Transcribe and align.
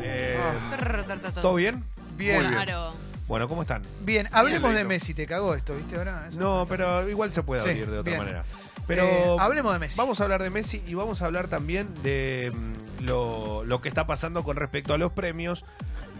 Eh, 0.00 0.38
Ah. 0.40 1.32
¿Todo 1.42 1.54
bien? 1.54 1.84
Bien. 2.16 2.36
Muy 2.42 2.46
bien. 2.50 2.62
Claro. 2.64 2.94
Bueno, 3.26 3.48
¿cómo 3.48 3.62
están? 3.62 3.82
Bien, 4.02 4.28
hablemos 4.32 4.74
de. 4.74 4.84
Messi, 4.84 5.14
te 5.14 5.26
cagó 5.26 5.54
esto, 5.54 5.74
¿viste 5.76 5.96
ahora? 5.96 6.26
Eso- 6.28 6.38
No, 6.38 6.66
pero 6.68 7.08
igual 7.08 7.32
se 7.32 7.42
puede 7.42 7.62
Sí, 7.62 7.70
abrir 7.70 7.90
de 7.90 7.98
otra 7.98 8.10
bien. 8.10 8.18
manera. 8.18 8.44
Pero 8.86 9.02
Eh, 9.04 9.36
hablemos 9.38 9.72
de 9.72 9.78
Messi. 9.78 9.96
vamos 9.96 10.20
a 10.20 10.24
hablar 10.24 10.42
de 10.42 10.50
Messi 10.50 10.82
y 10.86 10.92
vamos 10.92 11.22
a 11.22 11.26
hablar 11.26 11.48
también 11.48 11.88
de 12.02 12.52
mm, 12.54 13.04
lo, 13.04 13.64
lo 13.64 13.80
que 13.80 13.88
está 13.88 14.06
pasando 14.06 14.44
con 14.44 14.56
respecto 14.56 14.92
a 14.92 14.98
los 14.98 15.12
premios, 15.12 15.64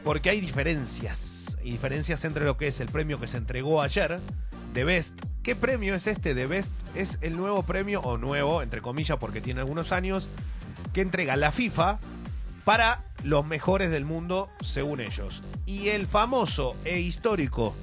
porque 0.03 0.31
hay 0.31 0.41
diferencias. 0.41 1.59
Y 1.63 1.73
diferencias 1.73 2.25
entre 2.25 2.45
lo 2.47 2.57
que 2.57 2.69
es 2.69 2.81
el 2.81 2.89
premio 2.89 3.21
que 3.21 3.27
se 3.29 3.37
entregó 3.37 3.83
ayer, 3.83 4.19
de 4.73 4.85
Best. 4.85 5.21
¿Qué 5.43 5.55
premio 5.55 5.95
es 5.95 6.07
este 6.07 6.33
de 6.35 6.47
Best? 6.47 6.73
Es 6.95 7.19
el 7.21 7.37
nuevo 7.37 7.63
premio, 7.65 8.01
o 8.01 8.17
nuevo, 8.17 8.63
entre 8.63 8.81
comillas, 8.81 9.19
porque 9.19 9.41
tiene 9.43 9.61
algunos 9.61 9.93
años, 9.93 10.29
que 10.95 11.03
entrega 11.03 11.37
la 11.37 11.53
FIFA 11.53 11.99
para 12.65 13.03
los 13.23 13.47
mejores 13.47 13.91
del 13.91 14.05
mundo, 14.05 14.49
según 14.63 15.01
ellos. 15.01 15.43
Y 15.67 15.89
el 15.89 16.07
famoso 16.07 16.77
e 16.85 16.99
histórico 17.01 17.75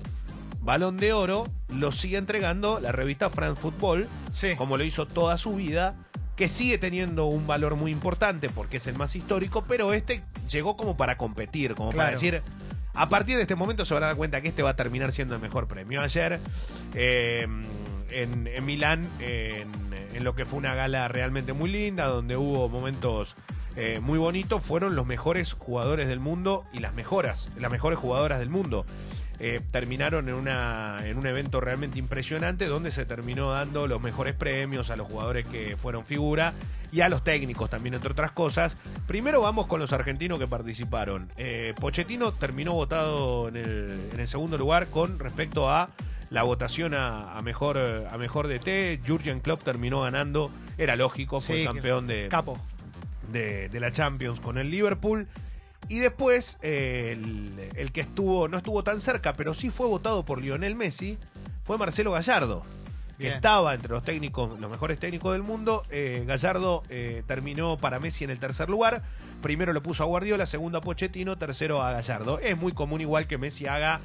Balón 0.62 0.98
de 0.98 1.14
Oro 1.14 1.48
lo 1.70 1.92
sigue 1.92 2.18
entregando 2.18 2.80
la 2.80 2.92
revista 2.92 3.30
France 3.30 3.60
Football, 3.60 4.08
Sí. 4.32 4.56
como 4.58 4.78
lo 4.78 4.84
hizo 4.84 5.08
toda 5.08 5.38
su 5.38 5.56
vida, 5.56 5.96
que 6.36 6.48
sigue 6.48 6.78
teniendo 6.78 7.26
un 7.26 7.48
valor 7.48 7.76
muy 7.76 7.92
importante 7.92 8.50
porque 8.50 8.78
es 8.78 8.88
el 8.88 8.96
más 8.96 9.16
histórico, 9.16 9.64
pero 9.68 9.94
este 9.94 10.24
llegó 10.50 10.78
como 10.78 10.98
para 10.98 11.18
competir, 11.18 11.74
como 11.76 11.92
para 11.92 12.12
decir, 12.12 12.42
a 12.94 13.10
partir 13.10 13.36
de 13.38 13.44
este 13.44 13.56
momento 13.56 13.86
se 13.86 13.94
van 13.94 14.04
a 14.04 14.08
dar 14.08 14.16
cuenta 14.16 14.42
que 14.42 14.50
este 14.50 14.64
va 14.64 14.72
a 14.72 14.76
terminar 14.76 15.12
siendo 15.12 15.34
el 15.36 15.42
mejor 15.42 15.68
premio. 15.68 16.02
Ayer, 16.02 16.40
eh, 16.94 17.48
en, 18.12 18.48
en 18.48 18.66
Milán, 18.66 19.08
en, 19.20 19.70
en 20.14 20.24
lo 20.24 20.36
que 20.36 20.46
fue 20.46 20.60
una 20.60 20.76
gala 20.76 21.08
realmente 21.08 21.54
muy 21.54 21.72
linda, 21.72 22.06
donde 22.06 22.38
hubo 22.38 22.70
momentos 22.70 23.36
eh, 23.76 24.00
muy 24.02 24.20
bonitos, 24.20 24.62
fueron 24.64 24.96
los 24.96 25.06
mejores 25.06 25.54
jugadores 25.54 26.08
del 26.08 26.20
mundo 26.20 26.66
y 26.74 26.80
las 26.80 26.94
mejoras, 26.94 27.50
las 27.58 27.72
mejores 27.72 28.00
jugadoras 28.00 28.40
del 28.40 28.50
mundo. 28.50 28.86
Eh, 29.44 29.60
terminaron 29.72 30.30
en, 30.30 30.36
una, 30.36 31.00
en 31.04 31.18
un 31.18 31.26
evento 31.26 31.60
realmente 31.60 31.98
impresionante 31.98 32.68
donde 32.68 32.92
se 32.92 33.06
terminó 33.06 33.52
dando 33.52 33.88
los 33.88 34.00
mejores 34.00 34.36
premios 34.36 34.92
a 34.92 34.96
los 34.96 35.08
jugadores 35.08 35.48
que 35.48 35.78
fueron 35.78 36.06
figura 36.06 36.54
y 36.92 37.02
a 37.02 37.10
los 37.10 37.24
técnicos 37.24 37.68
también, 37.68 37.96
entre 37.96 38.12
otras 38.12 38.34
cosas. 38.34 38.78
Primero 39.08 39.42
vamos 39.42 39.66
con 39.66 39.80
los 39.80 39.94
argentinos 39.94 40.38
que 40.38 40.46
participaron. 40.46 41.32
Eh, 41.38 41.74
Pochettino 41.80 42.34
terminó 42.34 42.74
votado 42.74 43.48
en 43.48 43.56
el, 43.56 44.10
en 44.14 44.20
el 44.20 44.28
segundo 44.28 44.60
lugar 44.60 44.90
con 44.90 45.18
respecto 45.18 45.72
a 45.72 45.90
la 46.30 46.44
votación 46.44 46.94
a, 46.94 47.36
a 47.36 47.42
mejor 47.42 47.80
a 47.80 48.18
mejor 48.20 48.48
DT. 48.48 49.02
Jurgen 49.08 49.40
Klopp 49.40 49.64
terminó 49.64 50.02
ganando, 50.02 50.52
era 50.78 50.96
lógico, 50.96 51.42
fue 51.42 51.58
Sí, 51.58 51.66
campeón 51.66 52.06
de, 52.06 52.28
Capo. 52.30 52.60
De, 53.32 53.70
de 53.70 53.80
la 53.80 53.92
Champions 53.92 54.40
con 54.40 54.58
el 54.58 54.70
Liverpool. 54.70 55.28
Y 55.88 56.00
después, 56.00 56.58
eh, 56.62 57.12
el, 57.14 57.70
el 57.76 57.92
que 57.92 58.02
estuvo, 58.02 58.48
no 58.48 58.58
estuvo 58.58 58.84
tan 58.84 59.02
cerca, 59.02 59.36
pero 59.36 59.54
sí 59.54 59.70
fue 59.70 59.88
votado 59.88 60.24
por 60.24 60.40
Lionel 60.42 60.76
Messi, 60.76 61.18
fue 61.64 61.78
Marcelo 61.78 62.12
Gallardo, 62.12 62.64
que 63.18 63.24
Bien. 63.26 63.34
estaba 63.36 63.74
entre 63.74 63.90
los 63.92 64.04
técnicos, 64.04 64.60
los 64.60 64.70
mejores 64.72 65.00
técnicos 65.00 65.34
del 65.34 65.44
mundo. 65.44 65.84
Eh, 65.90 66.24
Gallardo 66.26 66.84
eh, 66.90 67.24
terminó 67.28 67.78
para 67.78 68.00
Messi 68.00 68.24
en 68.24 68.30
el 68.30 68.40
tercer 68.40 68.70
lugar. 68.70 69.04
Primero 69.42 69.74
lo 69.74 69.82
puso 69.84 70.04
a 70.04 70.06
Guardiola, 70.06 70.46
segundo 70.46 70.78
a 70.78 70.82
Pochettino, 70.82 71.38
tercero 71.38 71.82
a 71.82 71.92
Gallardo. 71.92 72.40
Es 72.40 72.56
muy 72.56 72.72
común 72.74 73.02
igual 73.02 73.28
que 73.28 73.38
Messi 73.38 73.66
haga 73.66 74.00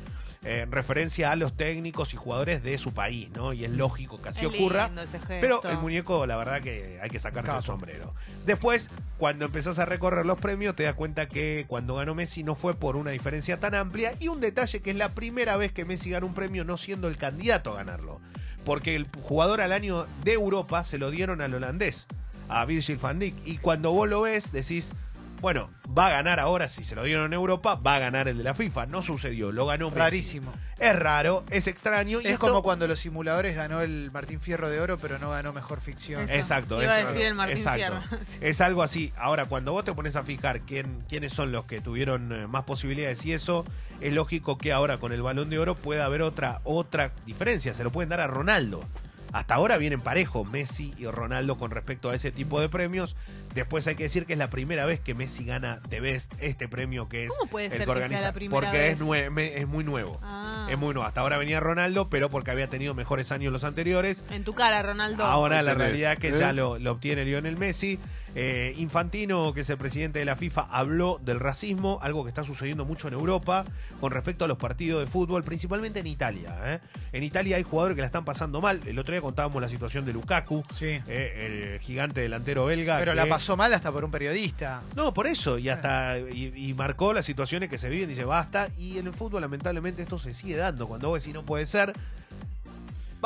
eh, 0.48 0.64
referencia 0.70 1.32
a 1.32 1.36
los 1.36 1.56
técnicos 1.56 2.14
y 2.14 2.16
jugadores 2.16 2.62
de 2.62 2.78
su 2.78 2.94
país, 2.94 3.30
¿no? 3.30 3.52
Y 3.52 3.64
es 3.64 3.70
lógico 3.72 4.22
que 4.22 4.28
así 4.28 4.46
Es 4.46 4.54
ocurra. 4.54 4.86
lindo 4.86 5.02
ese 5.02 5.18
gesto. 5.18 5.34
Pero 5.40 5.60
el 5.64 5.78
muñeco, 5.78 6.24
la 6.24 6.36
verdad 6.36 6.60
que 6.62 7.00
hay 7.02 7.10
que 7.10 7.18
sacarse 7.18 7.56
el 7.56 7.64
sombrero. 7.64 8.14
Después, 8.44 8.88
cuando 9.18 9.44
empezás 9.46 9.80
a 9.80 9.86
recorrer 9.86 10.24
los 10.24 10.38
premios, 10.38 10.76
te 10.76 10.84
das 10.84 10.94
cuenta 10.94 11.28
que 11.28 11.64
cuando 11.66 11.96
ganó 11.96 12.14
Messi 12.14 12.44
no 12.44 12.54
fue 12.54 12.74
por 12.74 12.94
una 12.94 13.10
diferencia 13.10 13.58
tan 13.58 13.74
amplia. 13.74 14.14
Y 14.20 14.28
un 14.28 14.40
detalle 14.40 14.80
que 14.82 14.90
es 14.90 14.96
la 14.96 15.14
primera 15.14 15.56
vez 15.56 15.72
que 15.72 15.84
Messi 15.84 16.10
gana 16.10 16.26
un 16.26 16.34
premio 16.34 16.64
no 16.64 16.76
siendo 16.76 17.08
el 17.08 17.16
candidato 17.16 17.72
a 17.72 17.76
ganarlo. 17.78 18.20
Porque 18.64 18.94
el 18.94 19.08
jugador 19.22 19.60
al 19.60 19.72
año 19.72 20.06
de 20.22 20.34
Europa 20.34 20.84
se 20.84 20.98
lo 20.98 21.10
dieron 21.10 21.40
al 21.40 21.54
holandés, 21.54 22.06
a 22.48 22.64
Virgil 22.66 22.98
van 22.98 23.18
Dijk. 23.18 23.34
Y 23.44 23.58
cuando 23.58 23.90
vos 23.90 24.08
lo 24.08 24.22
ves, 24.22 24.52
decís, 24.52 24.92
bueno, 25.40 25.70
va 25.96 26.06
a 26.08 26.10
ganar 26.10 26.40
ahora, 26.40 26.68
si 26.68 26.84
se 26.84 26.94
lo 26.94 27.02
dieron 27.04 27.26
en 27.26 27.32
Europa, 27.32 27.74
va 27.76 27.96
a 27.96 27.98
ganar 27.98 28.28
el 28.28 28.38
de 28.38 28.44
la 28.44 28.54
FIFA. 28.54 28.86
No 28.86 29.02
sucedió, 29.02 29.52
lo 29.52 29.66
ganó 29.66 29.88
Messi. 29.90 29.98
Rarísimo. 30.00 30.52
Es 30.78 30.94
raro, 30.98 31.44
es 31.50 31.66
extraño. 31.68 32.20
y 32.20 32.26
Es 32.26 32.32
esto- 32.34 32.46
como 32.48 32.62
cuando 32.62 32.86
los 32.86 33.00
simuladores 33.00 33.56
ganó 33.56 33.80
el 33.80 34.10
Martín 34.12 34.40
Fierro 34.40 34.68
de 34.68 34.80
Oro, 34.80 34.98
pero 34.98 35.18
no 35.18 35.30
ganó 35.30 35.52
mejor 35.52 35.80
ficción. 35.80 36.24
Eso. 36.24 36.34
Exacto, 36.34 36.82
Iba 36.82 36.92
a 36.92 37.00
es, 37.00 37.08
decir 37.08 37.22
el 37.22 37.34
Martín 37.34 37.56
exacto. 37.56 38.00
Fierro. 38.08 38.22
Es 38.40 38.60
algo 38.60 38.82
así. 38.82 39.12
Ahora, 39.16 39.46
cuando 39.46 39.72
vos 39.72 39.84
te 39.84 39.92
pones 39.94 40.16
a 40.16 40.22
fijar 40.24 40.60
quién, 40.62 41.02
quiénes 41.08 41.32
son 41.32 41.52
los 41.52 41.64
que 41.64 41.80
tuvieron 41.80 42.32
eh, 42.32 42.46
más 42.46 42.64
posibilidades 42.64 43.24
y 43.24 43.32
eso, 43.32 43.64
es 44.00 44.12
lógico 44.12 44.58
que 44.58 44.72
ahora 44.72 44.98
con 44.98 45.12
el 45.12 45.22
balón 45.22 45.48
de 45.50 45.58
oro 45.58 45.74
pueda 45.76 46.04
haber 46.04 46.22
otra, 46.22 46.60
otra 46.64 47.12
diferencia. 47.24 47.72
Se 47.74 47.84
lo 47.84 47.90
pueden 47.92 48.08
dar 48.10 48.20
a 48.20 48.26
Ronaldo. 48.26 48.84
Hasta 49.36 49.54
ahora 49.54 49.76
vienen 49.76 50.00
parejos 50.00 50.48
Messi 50.48 50.94
y 50.96 51.04
Ronaldo 51.06 51.58
con 51.58 51.70
respecto 51.70 52.08
a 52.08 52.14
ese 52.14 52.32
tipo 52.32 52.58
de 52.58 52.70
premios. 52.70 53.16
Después 53.54 53.86
hay 53.86 53.94
que 53.94 54.04
decir 54.04 54.24
que 54.24 54.32
es 54.32 54.38
la 54.38 54.48
primera 54.48 54.86
vez 54.86 54.98
que 54.98 55.14
Messi 55.14 55.44
gana 55.44 55.78
The 55.90 56.00
Best, 56.00 56.32
este 56.40 56.68
premio 56.68 57.06
que 57.10 57.26
es 57.26 57.34
¿Cómo 57.36 57.50
puede 57.50 57.66
el 57.66 57.72
ser 57.72 57.80
que 57.80 57.84
sea 57.84 57.92
organiza. 57.92 58.22
la 58.28 58.32
primera 58.32 58.58
porque 58.60 58.88
Es, 58.90 58.98
vez? 59.06 59.30
me- 59.30 59.58
es 59.58 59.66
muy 59.68 59.84
nuevo. 59.84 60.18
Ah. 60.22 60.66
Es 60.70 60.78
muy 60.78 60.94
nuevo. 60.94 61.06
Hasta 61.06 61.20
ahora 61.20 61.36
venía 61.36 61.60
Ronaldo, 61.60 62.08
pero 62.08 62.30
porque 62.30 62.50
había 62.50 62.68
tenido 62.70 62.94
mejores 62.94 63.30
años 63.30 63.52
los 63.52 63.64
anteriores. 63.64 64.24
En 64.30 64.42
tu 64.42 64.54
cara, 64.54 64.82
Ronaldo. 64.82 65.22
Ahora 65.24 65.62
la 65.62 65.72
tenés, 65.72 65.86
realidad 65.88 66.12
es 66.14 66.18
que 66.18 66.28
¿eh? 66.30 66.38
ya 66.38 66.54
lo, 66.54 66.78
lo 66.78 66.92
obtiene 66.92 67.26
Lionel 67.26 67.58
Messi. 67.58 67.98
Eh, 68.38 68.74
Infantino, 68.76 69.54
que 69.54 69.62
es 69.62 69.70
el 69.70 69.78
presidente 69.78 70.18
de 70.18 70.26
la 70.26 70.36
FIFA, 70.36 70.68
habló 70.70 71.18
del 71.24 71.40
racismo, 71.40 71.98
algo 72.02 72.22
que 72.22 72.28
está 72.28 72.44
sucediendo 72.44 72.84
mucho 72.84 73.08
en 73.08 73.14
Europa 73.14 73.64
con 73.98 74.12
respecto 74.12 74.44
a 74.44 74.48
los 74.48 74.58
partidos 74.58 75.00
de 75.00 75.06
fútbol, 75.06 75.42
principalmente 75.42 76.00
en 76.00 76.06
Italia. 76.06 76.54
¿eh? 76.64 76.80
En 77.12 77.22
Italia 77.22 77.56
hay 77.56 77.62
jugadores 77.62 77.94
que 77.94 78.02
la 78.02 78.06
están 78.06 78.26
pasando 78.26 78.60
mal. 78.60 78.80
El 78.86 78.98
otro 78.98 79.12
día 79.14 79.22
contábamos 79.22 79.62
la 79.62 79.70
situación 79.70 80.04
de 80.04 80.12
Lukaku, 80.12 80.62
Sí. 80.70 81.00
eh, 81.08 81.72
el 81.74 81.80
gigante 81.80 82.20
delantero 82.20 82.66
belga. 82.66 82.98
Pero 82.98 83.12
que- 83.12 83.16
la 83.16 83.26
pasó 83.26 83.56
mal 83.56 83.72
hasta 83.72 83.90
por 83.90 84.04
un 84.04 84.10
periodista. 84.10 84.82
no, 84.94 85.14
por 85.14 85.26
eso, 85.26 85.56
y 85.56 85.70
hasta 85.70 86.18
y, 86.18 86.52
y 86.54 86.74
marcó 86.74 87.14
las 87.14 87.24
situaciones 87.24 87.70
que 87.70 87.78
se 87.78 87.88
viven, 87.88 88.06
dice 88.10 88.26
basta, 88.26 88.68
y 88.76 88.98
en 88.98 89.06
el 89.06 89.14
fútbol 89.14 89.40
lamentablemente 89.40 90.02
esto 90.02 90.18
se 90.18 90.34
sigue 90.34 90.56
dando, 90.56 90.86
cuando 90.88 91.08
vos 91.08 91.22
decís 91.22 91.32
no 91.34 91.46
puede 91.46 91.64
ser. 91.64 91.94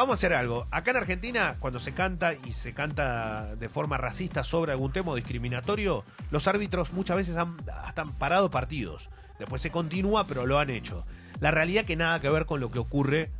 Vamos 0.00 0.14
a 0.14 0.14
hacer 0.14 0.32
algo. 0.32 0.66
Acá 0.70 0.92
en 0.92 0.96
Argentina, 0.96 1.58
cuando 1.60 1.78
se 1.78 1.92
canta 1.92 2.32
y 2.32 2.52
se 2.52 2.72
canta 2.72 3.54
de 3.56 3.68
forma 3.68 3.98
racista 3.98 4.42
sobre 4.44 4.72
algún 4.72 4.94
tema 4.94 5.14
discriminatorio, 5.14 6.06
los 6.30 6.48
árbitros 6.48 6.94
muchas 6.94 7.18
veces 7.18 7.36
han, 7.36 7.54
hasta 7.84 8.00
han 8.00 8.12
parado 8.14 8.50
partidos. 8.50 9.10
Después 9.38 9.60
se 9.60 9.70
continúa, 9.70 10.26
pero 10.26 10.46
lo 10.46 10.58
han 10.58 10.70
hecho. 10.70 11.04
La 11.40 11.50
realidad 11.50 11.84
que 11.84 11.96
nada 11.96 12.18
que 12.18 12.30
ver 12.30 12.46
con 12.46 12.60
lo 12.60 12.70
que 12.70 12.78
ocurre 12.78 13.30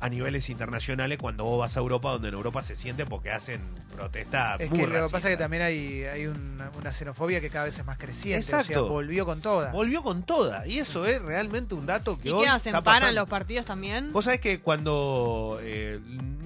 a 0.00 0.08
niveles 0.08 0.48
internacionales 0.50 1.18
cuando 1.18 1.44
vos 1.44 1.60
vas 1.60 1.76
a 1.76 1.80
Europa, 1.80 2.10
donde 2.10 2.28
en 2.28 2.34
Europa 2.34 2.62
se 2.62 2.74
siente 2.74 3.04
porque 3.04 3.30
hacen 3.30 3.60
protesta 3.94 4.56
Es 4.58 4.70
muy 4.70 4.78
que 4.80 4.86
lo 4.86 4.92
que 4.92 4.98
racista. 5.00 5.16
pasa 5.18 5.28
es 5.28 5.36
que 5.36 5.42
también 5.42 5.62
hay, 5.62 6.04
hay 6.04 6.26
una, 6.26 6.70
una 6.78 6.92
xenofobia 6.92 7.40
que 7.40 7.50
cada 7.50 7.66
vez 7.66 7.78
es 7.78 7.84
más 7.84 7.98
creciente. 7.98 8.38
O 8.38 8.48
sea, 8.48 8.60
Exacto. 8.60 8.88
volvió 8.88 9.26
con 9.26 9.40
toda. 9.42 9.72
Volvió 9.72 10.02
con 10.02 10.22
toda. 10.22 10.66
Y 10.66 10.78
eso 10.78 11.04
es 11.06 11.20
realmente 11.20 11.74
un 11.74 11.84
dato 11.86 12.18
que 12.18 12.28
¿Y 12.30 12.32
hoy 12.32 12.44
qué 12.44 12.48
hacen? 12.50 12.74
está 12.74 12.82
¿Paran 12.82 13.14
los 13.14 13.28
partidos 13.28 13.66
también? 13.66 14.12
Vos 14.12 14.24
sabés 14.24 14.40
que 14.40 14.60
cuando 14.60 15.58
eh, 15.62 16.00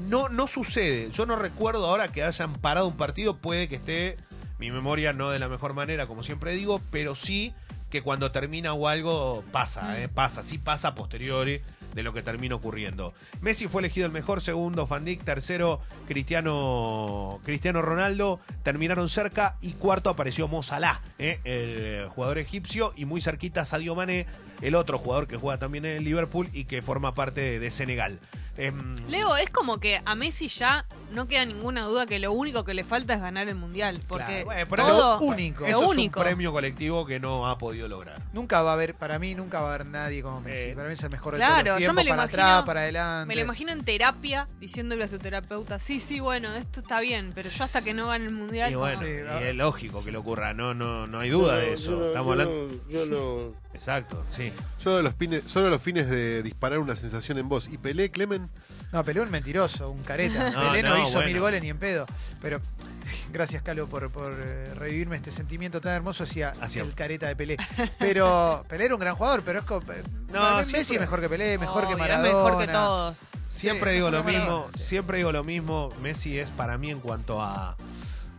no, 0.09 0.29
no 0.29 0.47
sucede, 0.47 1.11
yo 1.13 1.25
no 1.27 1.37
recuerdo 1.37 1.87
ahora 1.87 2.09
que 2.11 2.25
hayan 2.25 2.55
parado 2.55 2.89
un 2.89 2.97
partido, 2.97 3.37
puede 3.37 3.69
que 3.69 3.77
esté, 3.77 4.17
mi 4.59 4.71
memoria 4.73 5.13
no 5.13 5.31
de 5.31 5.39
la 5.39 5.49
mejor 5.49 5.75
manera, 5.75 6.07
como 6.07 6.25
siempre 6.25 6.53
digo, 6.53 6.81
pero 6.91 7.15
sí 7.15 7.55
que 7.91 8.03
cuando 8.03 8.33
termina 8.33 8.73
o 8.75 8.89
algo 8.89 9.45
pasa, 9.53 9.83
Mm. 9.83 9.95
eh, 9.97 10.09
pasa, 10.09 10.43
sí 10.43 10.59
pasa 10.59 10.89
a 10.89 10.95
posteriori 10.97 11.63
de 11.95 12.03
lo 12.03 12.13
que 12.13 12.23
termina 12.23 12.57
ocurriendo. 12.57 13.15
Messi 13.41 13.69
fue 13.69 13.81
elegido 13.81 14.07
el 14.07 14.13
mejor, 14.13 14.41
segundo 14.41 14.87
Van 14.87 15.05
Dijk, 15.05 15.23
tercero 15.23 15.81
Cristiano, 16.07 17.41
Cristiano 17.45 17.81
Ronaldo, 17.83 18.41
terminaron 18.63 19.09
cerca 19.09 19.57
y 19.61 19.73
cuarto 19.73 20.11
apareció 20.11 20.49
Mo 20.49 20.63
Salah, 20.63 21.01
eh, 21.19 21.41
el 21.45 22.09
jugador 22.09 22.39
egipcio, 22.39 22.93
y 22.97 23.05
muy 23.05 23.21
cerquita 23.21 23.65
Sadio 23.65 23.95
Mané, 23.95 24.27
el 24.61 24.75
otro 24.75 24.99
jugador 24.99 25.29
que 25.29 25.37
juega 25.37 25.59
también 25.59 25.85
en 25.85 26.05
Liverpool 26.05 26.49
y 26.53 26.65
que 26.65 26.83
forma 26.83 27.15
parte 27.15 27.61
de 27.61 27.71
Senegal. 27.71 28.19
Em, 28.57 28.97
Leo, 29.09 29.37
es 29.37 29.51
como 29.51 29.79
que 29.81 30.01
a 30.05 30.15
Messi 30.15 30.49
ya 30.49 30.87
no 31.11 31.27
queda 31.29 31.45
ninguna 31.45 31.83
duda 31.83 32.07
que 32.07 32.19
lo 32.19 32.33
único 32.33 32.65
que 32.65 32.73
le 32.75 32.83
falta 32.85 33.15
es 33.15 33.21
ganar 33.21 33.49
el 33.49 33.55
mundial. 33.55 34.01
Porque 34.09 34.25
Claro, 34.27 34.45
bueno, 34.47 34.67
pero 34.71 34.87
todo. 34.87 35.21
lo 35.21 35.27
único. 35.27 35.65
eso 35.67 35.83
lo 35.83 35.93
es 35.93 35.99
un 35.99 36.11
premio 36.11 36.53
colectivo 36.53 37.05
que 37.07 37.19
no 37.21 37.49
ha 37.49 37.59
podido 37.59 37.89
lograr. 37.89 38.21
Nunca 38.33 38.63
va 38.63 38.71
a 38.71 38.75
haber, 38.75 38.95
para 38.95 39.19
mí, 39.19 39.35
nunca 39.35 39.61
va 39.61 39.71
a 39.71 39.75
haber 39.75 39.87
nadie 39.87 40.23
como 40.23 40.41
Messi. 40.41 40.71
Eh, 40.71 40.75
para 40.75 40.89
mí 40.89 40.95
es 40.95 41.03
el 41.03 41.11
mejor 41.11 41.35
de 41.35 41.39
claro, 41.39 41.55
todos 41.55 41.67
los 41.67 41.75
yo 41.75 41.79
tiempos, 41.79 41.95
me 41.97 42.05
lo 42.05 42.11
para 42.11 42.23
imagino- 42.25 42.43
atrás, 42.43 42.63
para 42.65 42.81
adelante. 42.81 43.27
Me 43.27 43.35
lo 43.37 43.41
imagino 43.43 43.73
en 43.73 43.85
terapia 43.85 44.49
diciéndole 44.61 45.05
a 45.05 45.09
su 45.09 45.19
terapeuta, 45.19 45.79
sí, 45.79 45.99
sí, 46.01 46.21
bueno, 46.21 46.55
esto 46.55 46.81
está 46.81 47.01
bien, 47.01 47.33
pero 47.35 47.49
yo 47.49 47.65
hasta 47.65 47.83
que 47.83 47.93
no 47.95 48.07
gane 48.09 48.27
el 48.27 48.35
mundial. 48.35 48.71
Y 48.71 48.75
no". 48.75 48.81
bueno, 48.81 48.99
Sí, 49.01 49.07
y 49.07 49.45
es 49.49 49.55
lógico 49.55 50.05
que 50.05 50.11
lo 50.13 50.21
ocurra, 50.21 50.55
no, 50.55 50.75
no, 50.75 51.07
no 51.07 51.21
hay 51.21 51.31
duda 51.31 51.57
de 51.57 51.73
eso. 51.75 51.91
Yo 51.91 51.99
no- 51.99 52.07
Estamos 52.07 52.27
yo 52.37 52.43
hablando. 52.43 52.81
yo 52.89 53.07
no. 53.07 53.65
Exacto, 53.75 54.25
sí. 54.31 54.53
Solo 54.79 55.03
los, 55.03 55.15
fines, 55.15 55.43
solo 55.47 55.69
los 55.69 55.83
fines 55.83 56.09
de 56.09 56.45
disparar 56.45 56.79
una 56.79 56.95
sensación 56.95 57.39
en 57.39 57.49
voz. 57.49 57.69
¿Y 57.69 57.77
Pelé, 57.79 58.11
Clemen? 58.13 58.44
No, 58.93 59.05
Pelé 59.05 59.21
un 59.21 59.31
mentiroso, 59.31 59.91
un 59.91 60.03
careta. 60.03 60.51
No, 60.53 60.71
Pelé 60.71 60.83
no, 60.83 60.91
no, 60.91 61.03
hizo 61.03 61.13
bueno. 61.15 61.27
mil 61.29 61.41
goles 61.41 61.63
ni 61.63 61.71
en 61.71 61.79
pedo. 61.79 62.07
Pero 62.41 62.61
gracias 63.33 63.63
Calo 63.63 63.87
por, 63.89 64.11
por 64.11 64.33
eh, 64.41 64.73
revivirme 64.75 65.17
este 65.17 65.31
sentimiento 65.33 65.81
tan 65.81 65.93
hermoso 65.95 66.25
hacia 66.25 66.51
Hacia- 66.61 66.83
el 66.83 66.95
careta 66.95 67.27
de 67.27 67.37
Pelé. 67.37 67.57
Pero 67.99 68.65
Pelé 68.69 68.85
era 68.87 68.95
un 68.95 69.01
gran 69.01 69.15
jugador, 69.17 69.43
pero 69.45 69.59
es 69.61 69.65
como, 69.65 69.81
No, 69.81 70.33
para 70.33 70.51
mí 70.65 70.73
Messi 70.73 70.85
siempre- 70.85 70.95
es 70.95 71.01
mejor 71.01 71.21
que 71.21 71.29
Pelé, 71.29 71.59
mejor 71.59 71.87
que 71.87 71.93
es 71.93 71.99
Maradona. 71.99 72.29
mejor 72.29 72.59
que 72.59 72.67
todos. 72.73 73.21
Siempre 73.49 73.91
Sí, 73.91 73.95
digo 73.97 74.11
lo 74.11 74.23
mismo, 74.25 74.41
Maradona, 74.43 74.73
sí. 74.75 74.79
siempre 74.85 75.17
digo 75.19 75.33
lo 75.33 75.45
mismo. 75.45 75.93
Messi 76.03 76.39
es 76.39 76.51
para 76.51 76.77
mí 76.79 76.91
en 76.91 77.01
cuanto 77.01 77.41
a, 77.43 77.77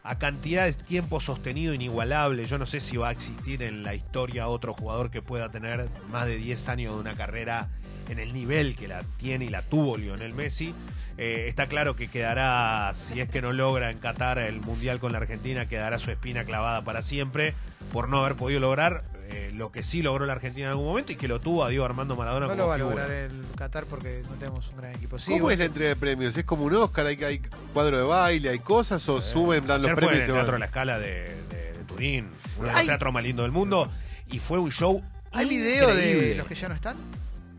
a 0.03 0.17
cantidad 0.17 0.65
de 0.65 0.73
tiempo 0.73 1.19
sostenido 1.19 1.73
inigualable. 1.73 2.45
Yo 2.45 2.57
no 2.57 2.65
sé 2.65 2.79
si 2.79 2.97
va 2.97 3.09
a 3.09 3.11
existir 3.11 3.63
en 3.63 3.83
la 3.83 3.93
historia 3.93 4.47
otro 4.47 4.73
jugador 4.73 5.09
que 5.11 5.21
pueda 5.21 5.49
tener 5.51 5.89
más 6.11 6.25
de 6.27 6.37
10 6.37 6.69
años 6.69 6.93
de 6.95 6.99
una 7.01 7.15
carrera 7.15 7.69
en 8.09 8.19
el 8.19 8.33
nivel 8.33 8.75
que 8.75 8.87
la 8.87 9.01
tiene 9.17 9.45
y 9.45 9.49
la 9.49 9.61
tuvo 9.61 9.97
Lionel 9.97 10.33
Messi. 10.33 10.73
Eh, 11.17 11.45
está 11.47 11.67
claro 11.67 11.95
que 11.95 12.07
quedará, 12.09 12.91
si 12.93 13.19
es 13.21 13.29
que 13.29 13.41
no 13.41 13.53
logra 13.53 13.89
en 13.89 13.99
Qatar 13.99 14.37
el 14.37 14.59
Mundial 14.61 14.99
con 14.99 15.11
la 15.13 15.19
Argentina, 15.19 15.67
quedará 15.67 15.97
su 15.99 16.11
espina 16.11 16.43
clavada 16.43 16.83
para 16.83 17.01
siempre 17.01 17.53
por 17.93 18.09
no 18.09 18.19
haber 18.23 18.35
podido 18.35 18.59
lograr 18.59 19.03
eh, 19.29 19.49
lo 19.53 19.71
que 19.71 19.81
sí 19.81 20.01
logró 20.01 20.25
la 20.25 20.33
Argentina 20.33 20.65
en 20.67 20.71
algún 20.71 20.85
momento 20.87 21.11
y 21.13 21.15
que 21.15 21.27
lo 21.29 21.39
tuvo 21.39 21.63
a 21.63 21.69
Diego 21.69 21.85
Armando 21.85 22.15
Maradona 22.15 22.47
No 22.47 22.51
como 22.51 22.61
lo 22.63 22.67
va 22.67 22.75
a 22.75 22.77
lograr 22.77 23.11
el 23.11 23.43
Qatar 23.55 23.85
porque 23.85 24.21
no 24.29 24.35
tenemos 24.35 24.69
un 24.69 24.77
gran 24.77 24.93
equipo. 24.93 25.17
Sí, 25.17 25.31
¿Cómo 25.31 25.43
bueno, 25.43 25.53
es 25.53 25.59
la 25.59 25.65
entrega 25.65 25.89
de 25.89 25.95
premios? 25.95 26.35
¿Es 26.37 26.43
como 26.45 26.65
un 26.65 26.75
Oscar? 26.75 27.05
¿Hay, 27.07 27.23
hay 27.23 27.41
cuadro 27.73 27.97
de 27.97 28.03
baile? 28.03 28.49
¿Hay 28.49 28.59
cosas? 28.59 29.07
¿O 29.07 29.21
suben, 29.21 29.65
los 29.67 29.77
Ayer 29.77 29.91
fue 29.93 29.95
premios 29.95 30.13
en 30.15 30.19
el 30.21 30.25
se 30.27 30.33
Teatro 30.33 30.51
van? 30.51 30.59
La 30.59 30.65
Escala 30.65 30.99
de, 30.99 31.35
de- 31.49 31.73
de 31.73 31.83
Turín, 31.87 32.27
uno 32.59 32.67
de 32.67 32.73
los 32.73 32.85
teatros 32.85 33.13
más 33.13 33.23
lindos 33.23 33.45
del 33.45 33.51
mundo, 33.53 33.89
y 34.29 34.39
fue 34.39 34.59
un 34.59 34.71
show 34.71 35.01
¿Hay 35.31 35.47
video 35.47 35.89
increíble. 35.91 36.27
de 36.29 36.35
los 36.35 36.45
que 36.45 36.55
ya 36.55 36.67
no 36.69 36.75
están? 36.75 36.97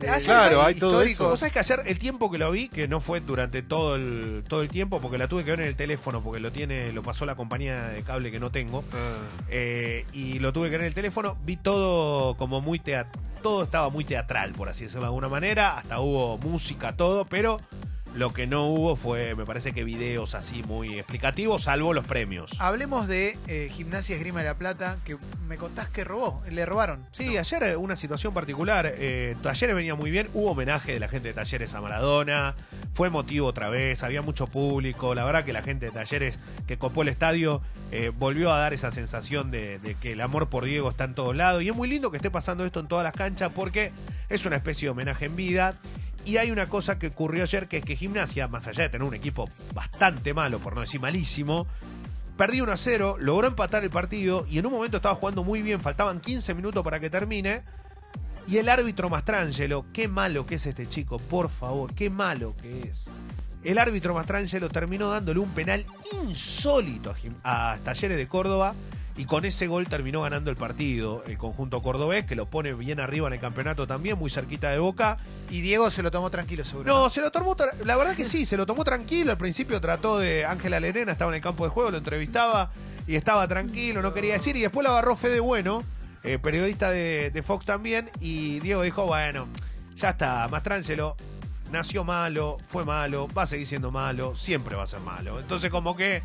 Ah, 0.09 0.19
claro, 0.23 0.63
hay 0.63 0.75
todo 0.75 0.91
históricos. 0.93 1.29
Vos 1.31 1.41
sabés 1.41 1.53
que 1.55 1.59
ayer 1.61 1.81
el 1.87 1.99
tiempo 1.99 2.31
que 2.31 2.37
lo 2.39 2.51
vi, 2.51 2.69
que 2.69 2.87
no 2.87 3.01
fue 3.01 3.21
durante 3.21 3.63
todo 3.63 3.97
el, 3.97 4.45
todo 4.47 4.61
el 4.63 4.69
tiempo, 4.69 5.01
porque 5.01 5.17
la 5.17 5.27
tuve 5.29 5.45
que 5.45 5.51
ver 5.53 5.61
en 5.61 5.69
el 5.69 5.77
teléfono, 5.77 6.23
porque 6.23 6.39
lo 6.41 6.53
tiene, 6.53 6.93
lo 6.93 7.03
pasó 7.03 7.25
la 7.25 7.35
compañía 7.35 7.89
de 7.89 8.03
cable 8.03 8.31
que 8.31 8.39
no 8.39 8.51
tengo, 8.51 8.85
Ah. 8.93 8.97
eh, 9.49 10.05
y 10.13 10.39
lo 10.39 10.53
tuve 10.53 10.67
que 10.67 10.73
ver 10.73 10.81
en 10.83 10.87
el 10.89 10.95
teléfono, 10.95 11.39
vi 11.45 11.57
todo 11.57 12.37
como 12.37 12.61
muy 12.61 12.79
teatral, 12.79 13.23
todo 13.43 13.63
estaba 13.63 13.89
muy 13.89 14.05
teatral, 14.05 14.53
por 14.53 14.69
así 14.69 14.85
decirlo 14.85 15.03
de 15.03 15.07
alguna 15.09 15.29
manera, 15.29 15.79
hasta 15.79 16.01
hubo 16.01 16.37
música, 16.39 16.95
todo, 16.97 17.25
pero 17.25 17.61
lo 18.17 18.33
que 18.33 18.47
no 18.47 18.67
hubo 18.67 18.97
fue, 18.97 19.35
me 19.35 19.45
parece 19.45 19.73
que 19.73 19.85
videos 19.85 20.35
así 20.35 20.63
muy 20.63 20.99
explicativos, 20.99 21.65
salvo 21.65 21.93
los 21.93 22.07
premios. 22.07 22.51
Hablemos 22.59 23.09
de 23.09 23.39
eh, 23.47 23.71
Gimnasia 23.73 24.17
Esgrima 24.17 24.41
de 24.41 24.47
la 24.47 24.57
Plata, 24.57 24.99
que 25.05 25.19
me 25.47 25.59
contás 25.59 25.89
que 25.91 26.03
robó, 26.03 26.43
le 26.51 26.65
robaron. 26.65 27.05
Sí, 27.13 27.37
ayer 27.37 27.63
eh, 27.63 27.77
una 27.77 27.95
situación 27.95 28.33
particular. 28.33 28.91
Eh, 28.97 29.37
Talleres 29.43 29.77
venía 29.77 29.95
muy 29.95 30.11
bien, 30.11 30.29
hubo 30.33 30.53
homenaje 30.53 30.95
de 30.95 31.01
la 31.01 31.09
gente 31.09 31.29
de 31.29 31.35
Talleres 31.35 31.75
a 31.75 31.83
Maradona, 31.83 32.57
fue 32.95 33.11
motivo 33.11 33.49
otra 33.49 33.69
vez, 33.69 34.03
había 34.03 34.23
mucho 34.23 34.47
público. 34.47 35.15
La 35.15 35.25
verdad 35.25 35.45
que 35.45 35.53
la 35.53 35.63
gente 35.63 35.87
de 35.87 35.93
Talleres 35.93 36.39
que 36.67 36.79
copó 36.79 37.03
el 37.03 37.09
estadio 37.09 37.61
eh, 37.93 38.11
volvió 38.17 38.51
a 38.51 38.59
dar 38.59 38.73
esa 38.73 38.91
sensación 38.91 39.51
de, 39.51 39.79
de 39.79 39.95
que 39.95 40.13
el 40.13 40.23
amor 40.23 40.49
por 40.49 40.65
Diego 40.65 40.89
está 40.89 41.05
en 41.05 41.15
todos 41.15 41.37
lados. 41.37 41.63
Y 41.63 41.69
es 41.69 41.77
muy 41.77 41.89
lindo 41.89 42.11
que 42.11 42.17
esté 42.17 42.31
pasando 42.31 42.65
esto 42.65 42.81
en 42.81 42.89
todas 42.89 43.05
las 43.05 43.13
canchas 43.13 43.53
porque 43.55 43.93
es 44.31 44.47
una 44.47 44.57
especie 44.57 44.87
de 44.87 44.91
homenaje 44.91 45.27
en 45.27 45.37
vida. 45.37 45.75
Y 46.27 46.37
hay 46.37 46.51
una 46.51 46.69
cosa 46.69 46.99
que 46.99 47.07
ocurrió 47.07 47.45
ayer 47.45 47.69
que 47.69 47.79
es 47.79 47.85
que 47.85 47.97
Gimnasia, 47.97 48.49
más 48.49 48.67
allá 48.69 48.83
de 48.83 48.89
tener 48.91 49.07
un 49.07 49.15
equipo 49.15 49.49
bastante 49.73 50.35
malo, 50.35 50.59
por 50.59 50.75
no 50.75 50.83
decir 50.83 51.01
malísimo, 51.01 51.67
Perdió 52.37 52.65
1 52.65 52.73
a 52.73 52.77
0, 52.77 53.17
logró 53.19 53.47
empatar 53.47 53.83
el 53.83 53.89
partido 53.89 54.47
y 54.51 54.59
en 54.59 54.67
un 54.67 54.73
momento 54.73 54.99
estaba 54.99 55.15
jugando 55.15 55.43
muy 55.43 55.63
bien, 55.63 55.81
faltaban 55.81 56.21
15 56.21 56.53
minutos 56.53 56.85
para 56.85 57.01
que 57.01 57.09
termine. 57.09 57.63
Y 58.47 58.59
el 58.59 58.69
árbitro 58.69 59.09
Mastrangelo, 59.09 59.87
qué 59.95 60.07
malo 60.07 60.45
que 60.45 60.57
es 60.57 60.67
este 60.67 60.87
chico, 60.87 61.19
por 61.19 61.49
favor, 61.49 61.95
qué 61.95 62.11
malo 62.11 62.55
que 62.61 62.83
es. 62.83 63.09
El 63.65 63.79
árbitro 63.79 64.13
Mastrangelo 64.13 64.69
terminó 64.69 65.09
dándole 65.09 65.41
un 65.41 65.49
penal 65.51 65.87
insólito 66.23 67.15
a, 67.43 67.73
a 67.73 67.79
Talleres 67.79 68.19
de 68.19 68.29
Córdoba 68.29 68.75
y 69.17 69.25
con 69.25 69.45
ese 69.45 69.67
gol 69.67 69.89
terminó 69.89 70.23
ganando 70.23 70.51
el 70.51 70.57
partido 70.57 71.23
el 71.27 71.39
conjunto 71.39 71.83
cordobés, 71.83 72.25
que 72.25 72.37
lo 72.37 72.47
pone 72.47 72.75
bien 72.75 73.01
arriba 73.01 73.27
en 73.29 73.35
el 73.35 73.41
campeonato 73.41 73.87
también, 73.87 74.19
muy 74.19 74.31
cerquita 74.31 74.71
de 74.71 74.79
Boca. 74.79 75.17
Y 75.51 75.63
Diego 75.63 75.91
se 75.91 76.03
lo 76.03 76.11
tomó 76.11 76.31
tranquilo, 76.31 76.65
seguro. 76.65 76.93
No, 76.93 77.09
se 77.09 77.23
lo 77.23 77.31
tomó, 77.31 77.57
la 77.85 77.97
verdad 77.97 78.15
que 78.15 78.25
sí, 78.25 78.45
se 78.45 78.57
lo 78.57 78.67
tomó 78.67 78.85
tranquilo. 78.85 79.33
Al 79.33 79.39
principio 79.39 79.81
trató 79.81 80.19
de 80.19 80.45
Ángela 80.45 80.81
Lerena, 80.81 81.13
estaba 81.13 81.31
en 81.31 81.37
el 81.37 81.41
campo 81.41 81.65
de 81.65 81.71
juego, 81.71 81.91
lo 81.91 81.99
entrevistaba 81.99 82.71
y 83.07 83.17
estaba 83.17 83.49
tranquilo, 83.49 84.03
no 84.03 84.13
quería 84.13 84.35
decir. 84.35 84.55
Y 84.57 84.61
después 84.61 84.85
lo 84.85 84.91
agarró 84.91 85.17
Fede 85.17 85.41
Bueno, 85.41 85.83
eh, 86.23 86.39
periodista 86.39 86.91
de, 86.91 87.31
de 87.31 87.43
Fox 87.43 87.65
también. 87.65 88.11
Y 88.21 88.61
Diego 88.61 88.83
dijo: 88.83 89.07
Bueno, 89.07 89.49
ya 89.95 90.11
está, 90.11 90.47
Mastrangelo 90.49 91.17
nació 91.73 92.05
malo, 92.05 92.59
fue 92.67 92.85
malo, 92.85 93.29
va 93.37 93.43
a 93.43 93.47
seguir 93.47 93.67
siendo 93.67 93.91
malo, 93.91 94.37
siempre 94.37 94.77
va 94.77 94.83
a 94.83 94.87
ser 94.87 95.01
malo. 95.01 95.41
Entonces, 95.41 95.71
como 95.71 95.97
que. 95.97 96.23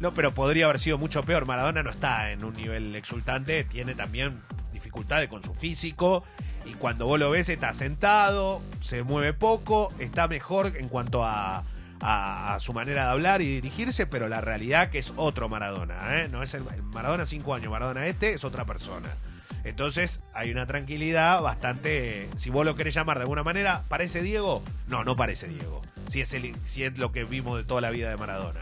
No, 0.00 0.14
pero 0.14 0.32
podría 0.32 0.64
haber 0.64 0.78
sido 0.78 0.98
mucho 0.98 1.22
peor. 1.22 1.46
Maradona 1.46 1.82
no 1.82 1.90
está 1.90 2.32
en 2.32 2.42
un 2.44 2.54
nivel 2.54 2.96
exultante, 2.96 3.64
tiene 3.64 3.94
también 3.94 4.40
dificultades 4.72 5.28
con 5.28 5.42
su 5.42 5.54
físico. 5.54 6.24
Y 6.64 6.74
cuando 6.74 7.06
vos 7.06 7.18
lo 7.18 7.30
ves, 7.30 7.48
está 7.48 7.72
sentado, 7.72 8.62
se 8.80 9.02
mueve 9.02 9.32
poco, 9.32 9.92
está 9.98 10.26
mejor 10.28 10.72
en 10.76 10.88
cuanto 10.88 11.24
a, 11.24 11.64
a- 12.00 12.56
su 12.60 12.72
manera 12.72 13.04
de 13.06 13.10
hablar 13.10 13.40
y 13.42 13.46
dirigirse, 13.46 14.06
pero 14.06 14.28
la 14.28 14.40
realidad 14.40 14.90
que 14.90 14.98
es 14.98 15.12
otro 15.16 15.48
Maradona. 15.48 16.20
¿eh? 16.20 16.28
No 16.30 16.42
es 16.42 16.54
el, 16.54 16.64
el 16.74 16.82
Maradona 16.82 17.24
5 17.26 17.54
años, 17.54 17.70
Maradona 17.70 18.06
este 18.06 18.32
es 18.32 18.44
otra 18.44 18.64
persona. 18.64 19.08
Entonces 19.64 20.20
hay 20.32 20.50
una 20.50 20.66
tranquilidad 20.66 21.42
bastante. 21.42 22.28
Si 22.36 22.48
vos 22.48 22.64
lo 22.64 22.74
querés 22.76 22.94
llamar 22.94 23.18
de 23.18 23.22
alguna 23.24 23.42
manera, 23.42 23.84
¿parece 23.88 24.22
Diego? 24.22 24.62
No, 24.88 25.04
no 25.04 25.16
parece 25.16 25.48
Diego. 25.48 25.82
Si 26.08 26.20
es, 26.22 26.32
el, 26.34 26.54
si 26.64 26.84
es 26.84 26.96
lo 26.98 27.12
que 27.12 27.24
vimos 27.24 27.58
de 27.58 27.64
toda 27.64 27.80
la 27.82 27.90
vida 27.90 28.08
de 28.08 28.16
Maradona. 28.16 28.60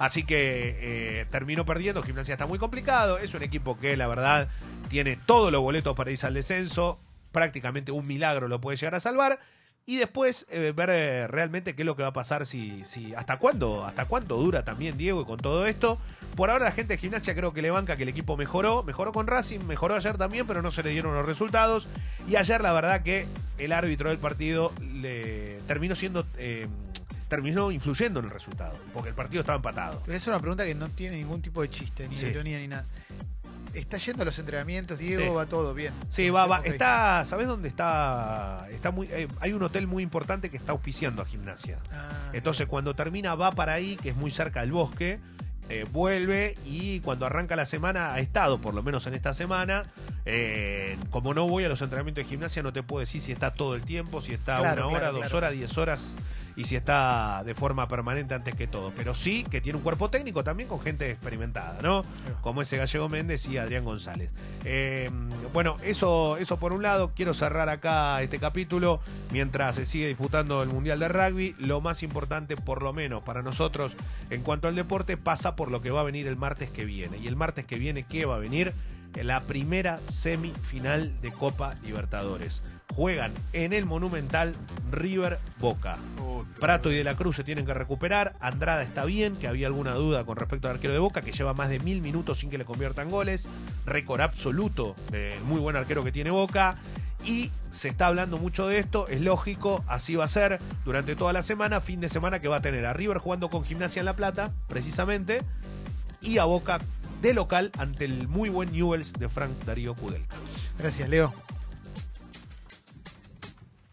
Así 0.00 0.24
que 0.24 0.78
eh, 0.80 1.26
terminó 1.30 1.66
perdiendo. 1.66 2.02
Gimnasia 2.02 2.32
está 2.32 2.46
muy 2.46 2.58
complicado. 2.58 3.18
Es 3.18 3.34
un 3.34 3.42
equipo 3.42 3.78
que, 3.78 3.98
la 3.98 4.08
verdad, 4.08 4.48
tiene 4.88 5.18
todos 5.18 5.52
los 5.52 5.60
boletos 5.60 5.94
para 5.94 6.10
irse 6.10 6.26
al 6.26 6.32
descenso. 6.32 6.98
Prácticamente 7.32 7.92
un 7.92 8.06
milagro 8.06 8.48
lo 8.48 8.62
puede 8.62 8.78
llegar 8.78 8.94
a 8.94 9.00
salvar. 9.00 9.40
Y 9.84 9.98
después 9.98 10.46
eh, 10.48 10.72
ver 10.74 10.88
eh, 10.88 11.26
realmente 11.26 11.74
qué 11.74 11.82
es 11.82 11.86
lo 11.86 11.96
que 11.96 12.02
va 12.02 12.08
a 12.08 12.12
pasar 12.14 12.46
si, 12.46 12.82
si 12.86 13.14
hasta 13.14 13.38
cuándo, 13.38 13.84
hasta 13.84 14.06
cuánto 14.06 14.38
dura 14.38 14.64
también 14.64 14.96
Diego 14.96 15.26
con 15.26 15.38
todo 15.38 15.66
esto. 15.66 15.98
Por 16.34 16.48
ahora 16.48 16.64
la 16.64 16.72
gente 16.72 16.94
de 16.94 16.98
gimnasia 16.98 17.34
creo 17.34 17.52
que 17.52 17.60
le 17.60 17.70
banca 17.70 17.96
que 17.96 18.04
el 18.04 18.08
equipo 18.08 18.38
mejoró, 18.38 18.82
mejoró 18.82 19.12
con 19.12 19.26
Racing, 19.26 19.60
mejoró 19.66 19.96
ayer 19.96 20.16
también, 20.16 20.46
pero 20.46 20.62
no 20.62 20.70
se 20.70 20.82
le 20.82 20.90
dieron 20.90 21.12
los 21.12 21.26
resultados. 21.26 21.88
Y 22.26 22.36
ayer 22.36 22.62
la 22.62 22.72
verdad 22.72 23.02
que 23.02 23.26
el 23.58 23.72
árbitro 23.72 24.08
del 24.08 24.18
partido 24.18 24.72
le 24.80 25.60
terminó 25.66 25.94
siendo 25.94 26.26
eh, 26.38 26.68
terminó 27.30 27.70
influyendo 27.70 28.20
en 28.20 28.26
el 28.26 28.30
resultado, 28.32 28.76
porque 28.92 29.08
el 29.08 29.14
partido 29.14 29.40
estaba 29.40 29.56
empatado. 29.56 30.02
Hacer 30.14 30.28
una 30.34 30.40
pregunta 30.40 30.66
que 30.66 30.74
no 30.74 30.88
tiene 30.90 31.16
ningún 31.16 31.40
tipo 31.40 31.62
de 31.62 31.70
chiste, 31.70 32.06
ni 32.08 32.14
Sí. 32.16 32.26
de 32.26 32.30
ironía, 32.32 32.58
ni 32.58 32.68
nada. 32.68 32.84
Está 33.72 33.98
yendo 33.98 34.22
a 34.22 34.24
los 34.26 34.36
entrenamientos, 34.38 34.98
Diego, 34.98 35.22
Sí. 35.22 35.28
va 35.30 35.46
todo 35.46 35.72
bien. 35.74 35.94
Sí, 36.08 36.28
va, 36.28 36.44
va. 36.46 36.58
Está, 36.64 37.24
¿sabes 37.24 37.46
dónde 37.46 37.68
está? 37.68 38.66
Está 38.72 38.90
muy, 38.90 39.06
eh, 39.12 39.28
hay 39.40 39.52
un 39.52 39.62
hotel 39.62 39.86
muy 39.86 40.02
importante 40.02 40.50
que 40.50 40.56
está 40.56 40.72
auspiciando 40.72 41.22
a 41.22 41.24
gimnasia. 41.24 41.78
Ah, 41.92 42.30
Entonces 42.32 42.66
cuando 42.66 42.94
termina 42.96 43.36
va 43.36 43.52
para 43.52 43.72
ahí, 43.74 43.96
que 43.96 44.10
es 44.10 44.16
muy 44.16 44.32
cerca 44.32 44.60
del 44.62 44.72
bosque, 44.72 45.20
eh, 45.68 45.86
vuelve 45.92 46.58
y 46.66 46.98
cuando 46.98 47.26
arranca 47.26 47.54
la 47.54 47.64
semana 47.64 48.12
ha 48.12 48.18
estado, 48.18 48.60
por 48.60 48.74
lo 48.74 48.82
menos 48.82 49.06
en 49.06 49.14
esta 49.14 49.32
semana. 49.32 49.84
eh, 50.26 50.98
como 51.10 51.32
no 51.32 51.48
voy 51.48 51.64
a 51.64 51.68
los 51.68 51.80
entrenamientos 51.80 52.22
de 52.24 52.28
gimnasia, 52.28 52.62
no 52.62 52.72
te 52.74 52.82
puedo 52.82 53.00
decir 53.00 53.20
si 53.22 53.32
está 53.32 53.52
todo 53.54 53.74
el 53.74 53.82
tiempo, 53.82 54.20
si 54.20 54.32
está 54.34 54.58
Claro, 54.58 54.82
una 54.82 54.86
hora, 54.88 54.98
claro, 55.00 55.12
dos 55.14 55.22
claro. 55.22 55.36
horas, 55.38 55.52
diez 55.52 55.78
horas 55.78 56.14
y 56.60 56.64
si 56.64 56.76
está 56.76 57.42
de 57.42 57.54
forma 57.54 57.88
permanente 57.88 58.34
antes 58.34 58.54
que 58.54 58.66
todo. 58.66 58.92
Pero 58.94 59.14
sí 59.14 59.44
que 59.44 59.62
tiene 59.62 59.78
un 59.78 59.82
cuerpo 59.82 60.10
técnico 60.10 60.44
también 60.44 60.68
con 60.68 60.78
gente 60.78 61.10
experimentada, 61.10 61.80
¿no? 61.80 62.04
Como 62.42 62.60
ese 62.60 62.76
Gallego 62.76 63.08
Méndez 63.08 63.48
y 63.48 63.56
Adrián 63.56 63.82
González. 63.82 64.30
Eh, 64.66 65.08
bueno, 65.54 65.78
eso, 65.82 66.36
eso 66.36 66.58
por 66.58 66.74
un 66.74 66.82
lado. 66.82 67.12
Quiero 67.16 67.32
cerrar 67.32 67.70
acá 67.70 68.20
este 68.20 68.38
capítulo 68.38 69.00
mientras 69.32 69.76
se 69.76 69.86
sigue 69.86 70.08
disputando 70.08 70.62
el 70.62 70.68
Mundial 70.68 71.00
de 71.00 71.08
Rugby. 71.08 71.56
Lo 71.58 71.80
más 71.80 72.02
importante, 72.02 72.56
por 72.56 72.82
lo 72.82 72.92
menos 72.92 73.22
para 73.22 73.40
nosotros, 73.40 73.96
en 74.28 74.42
cuanto 74.42 74.68
al 74.68 74.74
deporte, 74.74 75.16
pasa 75.16 75.56
por 75.56 75.70
lo 75.70 75.80
que 75.80 75.90
va 75.90 76.00
a 76.00 76.04
venir 76.04 76.26
el 76.26 76.36
martes 76.36 76.70
que 76.70 76.84
viene. 76.84 77.16
Y 77.16 77.26
el 77.26 77.36
martes 77.36 77.64
que 77.64 77.76
viene, 77.76 78.02
¿qué 78.02 78.26
va 78.26 78.34
a 78.34 78.38
venir? 78.38 78.74
La 79.14 79.42
primera 79.42 80.00
semifinal 80.08 81.20
de 81.20 81.32
Copa 81.32 81.76
Libertadores. 81.82 82.62
Juegan 82.94 83.32
en 83.52 83.72
el 83.72 83.84
Monumental 83.84 84.54
River 84.90 85.38
Boca. 85.58 85.98
Prato 86.58 86.90
y 86.90 86.96
De 86.96 87.04
la 87.04 87.14
Cruz 87.16 87.36
se 87.36 87.44
tienen 87.44 87.66
que 87.66 87.74
recuperar. 87.74 88.34
Andrada 88.40 88.82
está 88.82 89.04
bien, 89.04 89.36
que 89.36 89.46
había 89.46 89.66
alguna 89.66 89.92
duda 89.92 90.24
con 90.24 90.36
respecto 90.36 90.68
al 90.68 90.74
arquero 90.74 90.94
de 90.94 90.98
Boca, 90.98 91.20
que 91.22 91.32
lleva 91.32 91.54
más 91.54 91.68
de 91.68 91.80
mil 91.80 92.00
minutos 92.00 92.38
sin 92.38 92.50
que 92.50 92.58
le 92.58 92.64
conviertan 92.64 93.10
goles. 93.10 93.48
Récord 93.84 94.20
absoluto 94.22 94.96
del 95.10 95.42
muy 95.42 95.60
buen 95.60 95.76
arquero 95.76 96.02
que 96.02 96.12
tiene 96.12 96.30
Boca. 96.30 96.78
Y 97.24 97.50
se 97.70 97.88
está 97.88 98.06
hablando 98.06 98.38
mucho 98.38 98.66
de 98.66 98.78
esto, 98.78 99.06
es 99.08 99.20
lógico, 99.20 99.84
así 99.86 100.16
va 100.16 100.24
a 100.24 100.28
ser 100.28 100.58
durante 100.86 101.16
toda 101.16 101.34
la 101.34 101.42
semana, 101.42 101.82
fin 101.82 102.00
de 102.00 102.08
semana 102.08 102.40
que 102.40 102.48
va 102.48 102.56
a 102.56 102.62
tener 102.62 102.86
a 102.86 102.94
River 102.94 103.18
jugando 103.18 103.50
con 103.50 103.62
Gimnasia 103.62 104.00
en 104.00 104.06
La 104.06 104.16
Plata, 104.16 104.52
precisamente, 104.68 105.42
y 106.22 106.38
a 106.38 106.44
Boca 106.44 106.80
de 107.20 107.34
local 107.34 107.70
ante 107.78 108.04
el 108.04 108.28
muy 108.28 108.48
buen 108.48 108.72
Newells 108.72 109.12
de 109.12 109.28
Frank 109.28 109.52
Darío 109.64 109.94
Kudelka. 109.94 110.36
Gracias, 110.78 111.08
Leo. 111.08 111.34